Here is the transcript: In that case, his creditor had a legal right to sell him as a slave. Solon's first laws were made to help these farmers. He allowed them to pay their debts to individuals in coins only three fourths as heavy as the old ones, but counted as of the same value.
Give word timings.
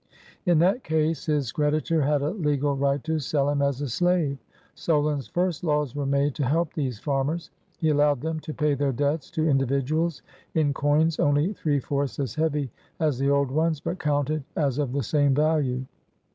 In 0.47 0.57
that 0.57 0.83
case, 0.83 1.27
his 1.27 1.51
creditor 1.51 2.01
had 2.01 2.23
a 2.23 2.31
legal 2.31 2.75
right 2.75 3.03
to 3.03 3.19
sell 3.19 3.51
him 3.51 3.61
as 3.61 3.81
a 3.81 3.87
slave. 3.87 4.39
Solon's 4.73 5.27
first 5.27 5.63
laws 5.63 5.95
were 5.95 6.07
made 6.07 6.33
to 6.33 6.43
help 6.47 6.73
these 6.73 6.97
farmers. 6.97 7.51
He 7.77 7.89
allowed 7.91 8.19
them 8.21 8.39
to 8.39 8.53
pay 8.55 8.73
their 8.73 8.91
debts 8.93 9.29
to 9.29 9.47
individuals 9.47 10.23
in 10.55 10.73
coins 10.73 11.19
only 11.19 11.53
three 11.53 11.79
fourths 11.79 12.17
as 12.19 12.33
heavy 12.33 12.71
as 12.99 13.19
the 13.19 13.29
old 13.29 13.51
ones, 13.51 13.79
but 13.79 13.99
counted 13.99 14.43
as 14.55 14.79
of 14.79 14.91
the 14.91 15.03
same 15.03 15.35
value. 15.35 15.85